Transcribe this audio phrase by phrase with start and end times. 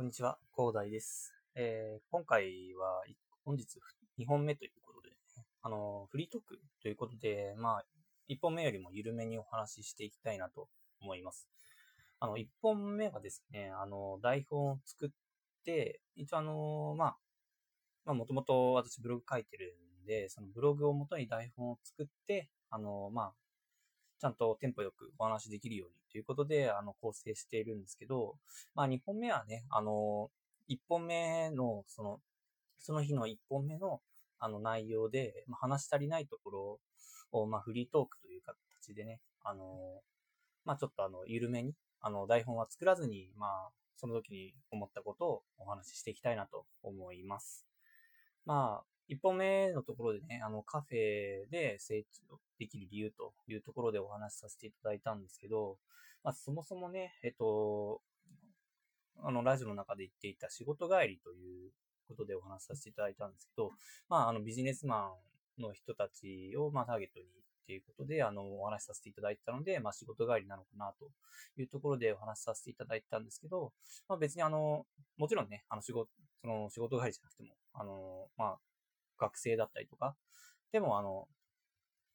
[0.00, 1.34] こんにちは、広大です。
[1.54, 3.04] えー今回は、
[3.44, 3.66] 本日
[4.18, 7.84] 2本目ということで、ね、あの、フリートークということで、まあ、
[8.26, 10.68] 1本目よりも緩めにお話ししていきたいなと
[11.02, 11.46] 思います。
[12.18, 15.10] あの、1本目はですね、あの、台本を作っ
[15.66, 17.16] て、一応あの、まあ、
[18.06, 23.32] まあ、もともと私ブログ書いてるんで、そのブログを元に台本を作って、あの、まあ、
[24.20, 28.36] ちゃんとテンポよくお話しできるようにということで、あの、構成しているんですけど、
[28.74, 30.30] まあ、2本目はね、あの、
[30.68, 32.20] 1本目の、その、
[32.78, 34.00] その日の1本目の、
[34.38, 36.80] あの、内容で、まあ、話し足りないところ
[37.32, 40.02] を、まあ、フリートークという形でね、あの、
[40.66, 47.66] まあ、ちょっとあの、緩めに、あの、台本は作らずに、まあ、その時に思ったことをお話ししていきたいなと思います。
[48.44, 55.78] まあ、一本目のところでね、あの、カフェで成長できる理由というところでお話しさせていただいたんですけど、
[56.22, 58.00] まあ、そもそもね、えっと、
[59.20, 61.72] あの、ラジオの中で言っていた仕事帰りという
[62.06, 63.72] ことでお話しさせていただいたんですけど、
[64.08, 65.10] まあ、あの、ビジネスマ
[65.58, 67.28] ンの人たちを、ま、ターゲットにっ
[67.66, 71.10] ていうことで、あの、お話しさせていただいたので、まあ、仕事帰りなのかなと
[71.60, 73.72] いうところでお話しさせていただいたんですけど、
[74.08, 74.86] まあ、別にあの、
[75.18, 76.08] もちろんね、あの、仕事、
[76.40, 78.58] その、仕事帰りじゃなくても、あの、まあ、
[79.20, 80.16] 学生だったりとか、
[80.72, 81.28] でも、あの、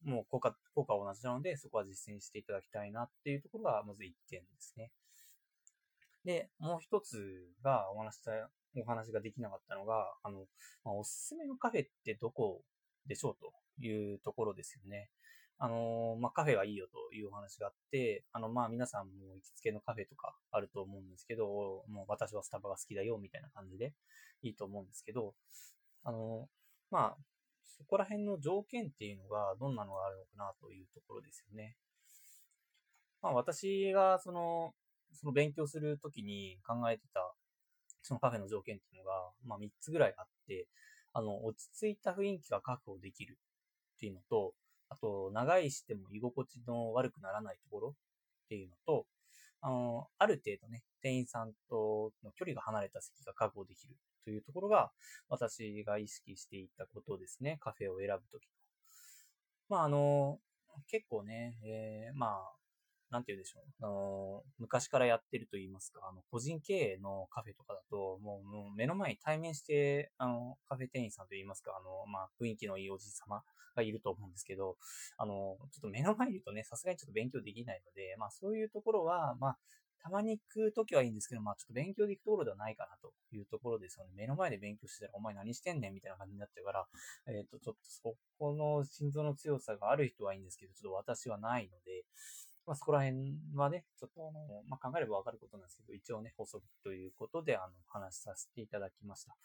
[0.03, 4.91] もう効果、効果は同じなので、そこは実践していただきたいなっていうところが、まず1点ですね。
[6.23, 8.31] で、もう一つがお話した、
[8.77, 10.45] お話ができなかったのが、あの、
[10.83, 12.61] まあ、おすすめのカフェってどこ
[13.07, 13.53] でしょうと
[13.85, 15.09] いうところですよね。
[15.57, 21.45] あの、まあ、カフェがいいよというお話があって、あの、まあ、皆さんも行きつけのカフェとかあると思うんですけど、
[21.87, 23.93] もう私はスタバが好きだよみたいな感じで
[24.41, 25.33] いいと思うんですけど、
[26.03, 26.49] あの、
[26.95, 27.17] まあ、
[27.77, 31.75] そこら辺の条件っていうのがどんなのがあるのかなというところですよね。
[33.21, 34.73] まあ、私がその、
[35.11, 37.19] その勉強するときに考えてた、
[38.01, 39.11] そのカフェの条件っていうのが、
[39.45, 40.69] まあ3つぐらいあって、
[41.11, 43.37] あの、落ち着いた雰囲気が確保できる
[43.97, 44.53] っていうのと、
[44.87, 49.05] あと、長いしても居心地の悪くならないところっていうのと、
[49.61, 54.91] あの、ある程度ね、店員さんとの距離が離れた席が確保できるというところが、
[55.29, 57.57] 私が意識していたことですね。
[57.61, 58.47] カフェを選ぶとき。
[59.69, 60.39] まあ、あの、
[60.87, 62.55] 結構ね、えー、まあ、
[63.11, 63.85] なんて言うでしょう。
[63.85, 73.43] あの、昔からやってると言いますか、あの、個人経営のカフェとかだと、もう、もう目の前に対面して、あの、カフェ店員さんと言いますか、あの、まあ、雰囲気のいいおじい様
[73.75, 74.77] がいると思うんですけど、
[75.17, 79.57] あの、ちょっと目の前にいるとね、さすがにちょっと勉強できないので、まあ、そういうところは、まあ、
[80.05, 84.11] たまに行くときはいいんですけど、まあちょっと勉強で行くところではないかなというところですよね。
[84.15, 86.85] 目の前で勉強してたら、お前何してんねんみたいな感じになっちゃうから、
[87.25, 92.05] えっ、と、ちょっとそこの心臓の強さがある人はいいんですけど、ちょっと私はないので、
[92.65, 99.35] まあそこら辺はね、ちょっとあの、まあ考えればわかることなんですけど、一応ね、補足ということで、あの、話させていただきました。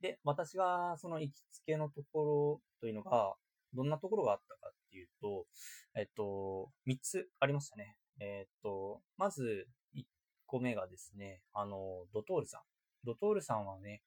[0.00, 3.34] で、私がその行きつけのところというのが、
[3.72, 5.46] どんなところがあったかっていうと、
[5.94, 7.96] えっと、3つありましたね。
[8.20, 10.02] えっと、まず、1
[10.46, 12.60] 個目がですね、あの、ドトールさん。
[13.04, 14.02] ドトールさんはね、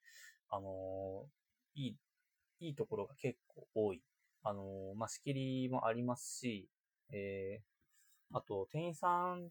[0.49, 1.25] あの、
[1.73, 1.95] いい、
[2.59, 4.01] いいところが結構多い。
[4.43, 5.33] あの、まあ、仕切
[5.63, 6.69] りもありますし、
[7.11, 7.74] えー、
[8.35, 9.47] あと、店員さん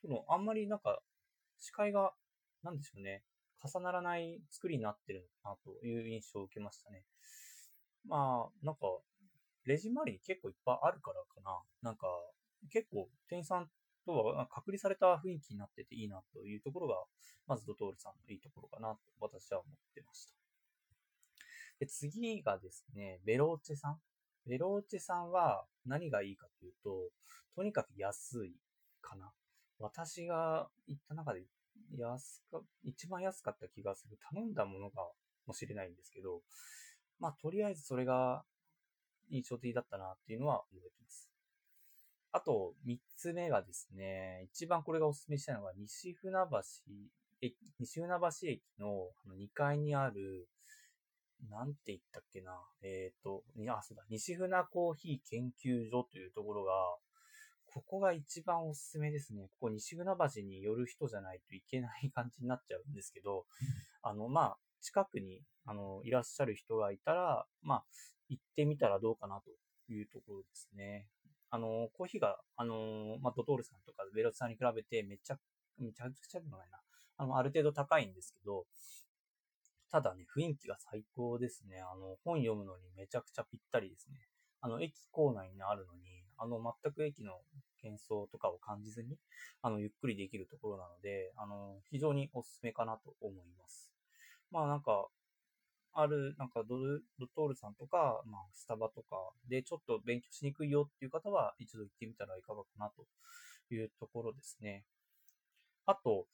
[0.00, 0.98] との、あんまりなんか、
[1.58, 2.14] 視界が、
[2.62, 3.22] なんでしょうね、
[3.62, 7.04] 重ならない作りになってるなという印象を受けましたね。
[8.06, 8.80] まあ、なんか、
[9.66, 11.60] レジ周りに結構いっぱいあるからかな。
[11.82, 12.06] なんか、
[12.70, 13.68] 結構店員さん
[14.06, 17.04] とは隔離された雰囲気になってていいなというところが、
[17.46, 20.34] まずドトールさんのいいところかなと私は思ってました。
[21.78, 24.00] で、次がですね、ベローチェさん。
[24.46, 27.10] ベローチェさんは何がいいかというと、
[27.54, 28.54] とにかく安い
[29.00, 29.30] かな。
[29.78, 31.42] 私が行った中で
[31.98, 34.18] 安か、一番安かった気がする。
[34.32, 35.02] 頼んだものが
[35.46, 36.40] もしれないんですけど、
[37.18, 38.44] まあ、とりあえずそれが
[39.30, 41.30] 印象的だったなっていうのは覚えてます。
[42.32, 47.50] あと、三つ目がですね、一番これがお勧めしたいのが、西船橋、
[47.80, 50.48] 西船橋駅の2階にある、
[51.50, 52.52] なんて言ったっけな、
[52.82, 56.72] えっ、ー、と、あ、そうだ、西船コーヒー研究所というところが、
[57.66, 59.48] ここが一番おすすめですね。
[59.60, 63.44] ここ西船橋に寄る人じゃないといけない感じになっちゃうんですけど、
[64.02, 67.84] あの、まあ、近くに、あの、いらっしゃる人がいたら、まあ、
[68.28, 71.06] 行ってみたらどうかなというところですね。
[71.50, 75.38] あの、コーヒーが、あの、まあ、ドトールさんとかベロツさんに比べてめちゃ、
[75.78, 76.80] めちゃくちゃでもないな。
[77.18, 78.66] あの、ある程度高いんですけど、
[79.96, 81.80] ただね、雰囲気が最高ですね。
[81.80, 84.28] あの、本読むのにめちゃくちゃぴったりですね。
[84.60, 86.02] あの、駅構内にあるのに、
[86.36, 87.32] あの、全く駅の
[87.82, 89.16] 喧騒とかを感じずに、
[89.62, 93.90] あの、ゆっくりできるところなので、あの、非常におすすめかなと思います。
[94.50, 95.08] まあなんか、
[95.94, 99.16] ある、なんかドル、ドトールさんとか、まあ、スタバとか
[99.48, 103.06] でちょっと勉強しにくいよっていう方は、一度行ってみたらいかがかなと
[103.74, 104.84] いうところですね。
[105.86, 106.26] あと、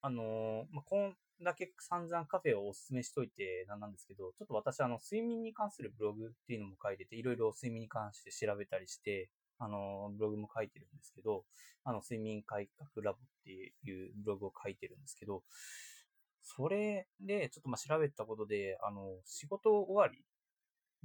[0.00, 11.44] あのまあ、こんだけ散々カフェをお勧めしといてなんなんですけど、ちょっと私、あの、睡眠に関するブログっていうのも書いてて、いろいろ睡眠に関して調べたりして、あの、ブログも書いてるんですけど、
[11.84, 15.42] あの、睡眠改革ラボっていうブログを書いてるんですけど、
[16.42, 20.24] それで、ちょっとまあ調べたことで、あの、仕事終わり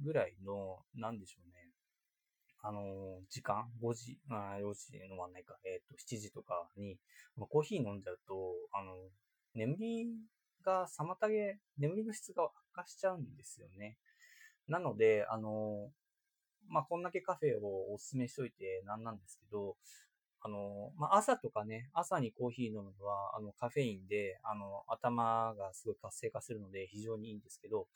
[0.00, 1.70] ぐらいの、なんでしょうね。
[2.62, 6.98] あの、時間 ?5 時、あ、4時飲まないか、えっ、ー、と、7時とかに、
[7.48, 8.92] コーヒー飲んじゃうと、あの、
[9.54, 10.06] 眠り
[10.64, 13.96] が妨げ、眠りの質が悪化しちゃうんですよね。
[14.68, 15.90] なので、あの、
[16.68, 19.76] まあ、こんだけカフェをお勧めしといてなんなんですけど、
[20.42, 27.88] あの、まあ、朝とかね、朝にコーヒー飲むのは、あの、カフェインで、あの、頭がすごい活性化するので非常にいいんですけど、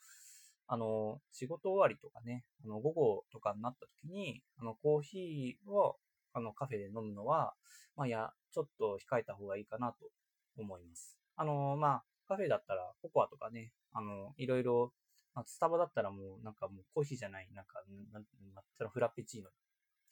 [0.67, 5.97] あの、仕事終わりとかね、あの、午後とかになった時に、あの、コーヒーを、
[6.33, 7.53] あの、カフェで飲むのは、
[7.95, 10.09] まあ、や、ちょっと控えた方がいいかなと
[10.57, 11.24] 思います。
[11.35, 14.93] あの、まあ、カフェだったら、ココアとかね、あの、いろいろ、
[15.33, 19.51] まあ、スタバだったらもう、なんかもうコーヒーじゃない、なんか、なん、フラペチーノっ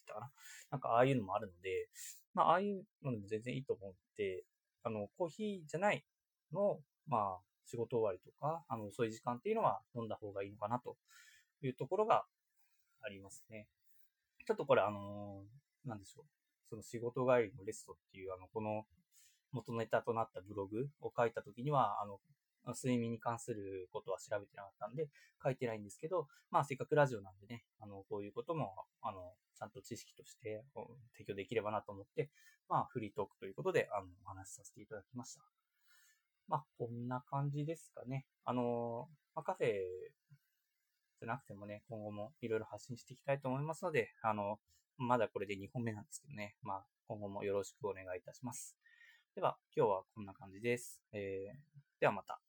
[0.05, 0.31] たかな？
[0.71, 1.89] なんかああいうのもあるので、
[2.33, 4.43] まあああいうのでも全然いいと思って、
[4.83, 6.03] あの、コーヒーじゃない
[6.51, 10.97] の、まあ仕事終わりとか、あの、遅い時間っていうのは飲んだ方がいいのかなと
[11.61, 12.25] いうところが
[13.01, 13.67] ありますね。
[14.45, 16.25] ちょっとこれあのー、なんでしょう。
[16.69, 18.85] その仕事帰りのレストっていう、あの、この
[19.53, 22.19] 元ネタとなったブログを書いたときには、あの、
[22.75, 25.09] 睡眠に関することは調べてなかったんで、
[25.43, 30.63] 書いてないんですけど、まあせっかくラジオなんでね、あの、こういうことも、あの、ちゃんと知識として
[31.13, 32.29] 提供できればなと思って、
[32.69, 35.41] まあフリートークということで、あの、お話しさせていただきました。
[36.47, 38.25] まあ、こんな感じですかね。
[38.45, 39.67] あの、まあ、カフェ
[41.19, 44.59] じゃなくてもね、今後もいろいろ発信していきたいと思いますので、あの、
[44.97, 48.75] まだこれで2本目なんですけどね、まあ、今後もよろしくお願いいたします。
[49.35, 51.01] では、今日はこんな感じです。
[51.11, 52.39] えー、ではまた。